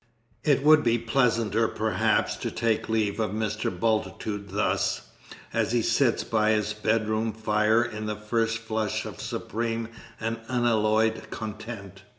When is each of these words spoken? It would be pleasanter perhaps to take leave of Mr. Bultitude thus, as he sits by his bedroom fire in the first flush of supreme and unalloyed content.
It 0.43 0.63
would 0.63 0.83
be 0.83 0.97
pleasanter 0.97 1.67
perhaps 1.67 2.35
to 2.37 2.49
take 2.49 2.89
leave 2.89 3.19
of 3.19 3.29
Mr. 3.29 3.69
Bultitude 3.69 4.49
thus, 4.49 5.03
as 5.53 5.73
he 5.73 5.83
sits 5.83 6.23
by 6.23 6.53
his 6.53 6.73
bedroom 6.73 7.31
fire 7.31 7.83
in 7.83 8.07
the 8.07 8.15
first 8.15 8.57
flush 8.57 9.05
of 9.05 9.21
supreme 9.21 9.89
and 10.19 10.39
unalloyed 10.47 11.29
content. 11.29 12.01